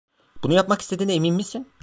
[0.43, 1.67] Bunu yapmak istediğine emin misin?